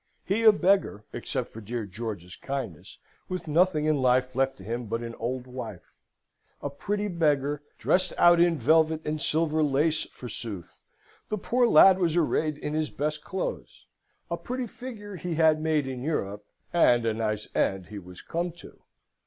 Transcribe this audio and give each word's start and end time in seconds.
He 0.25 0.41
a 0.41 0.51
beggar, 0.51 1.05
except 1.13 1.49
for 1.51 1.61
dear 1.61 1.85
George's 1.85 2.35
kindness, 2.35 2.97
with 3.29 3.47
nothing 3.47 3.85
in 3.85 3.97
life 4.01 4.35
left 4.35 4.57
to 4.57 4.63
him 4.63 4.87
but 4.87 5.03
an 5.03 5.13
old 5.19 5.45
wife, 5.45 5.99
a 6.59 6.71
pretty 6.71 7.07
beggar, 7.07 7.61
dressed 7.77 8.11
out 8.17 8.39
in 8.39 8.57
velvet 8.57 9.05
and 9.05 9.21
silver 9.21 9.61
lace 9.61 10.05
forsooth 10.05 10.85
the 11.29 11.37
poor 11.37 11.67
lad 11.67 11.99
was 11.99 12.15
arrayed 12.15 12.57
in 12.57 12.73
his 12.73 12.89
best 12.89 13.23
clothes 13.23 13.85
a 14.31 14.37
pretty 14.37 14.65
figure 14.65 15.17
he 15.17 15.35
had 15.35 15.61
made 15.61 15.85
in 15.85 16.01
Europe, 16.01 16.47
and 16.73 17.05
a 17.05 17.13
nice 17.13 17.47
end 17.53 17.89
he 17.89 17.99
was 17.99 18.23
come 18.23 18.51
to! 18.53 18.81